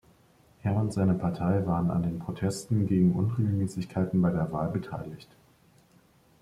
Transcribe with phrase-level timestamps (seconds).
[0.63, 5.29] Er und seine Partei waren an den Protesten gegen Unregelmäßigkeiten bei der Wahl beteiligt.